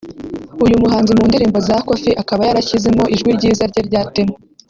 uyu 0.65 0.75
muhanzi 0.81 1.11
mu 1.17 1.23
ndirimbo 1.29 1.57
za 1.67 1.75
Koffi 1.87 2.09
akaba 2.21 2.41
yarashyizemo 2.47 3.03
ijwi 3.13 3.29
ryiza 3.37 3.63
rye 3.71 3.81
rya 3.87 4.01
Tenor 4.13 4.37